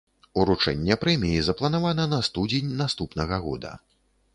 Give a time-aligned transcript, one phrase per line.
[0.43, 3.81] Уручэнне прэміі запланавана на студзень наступнага года.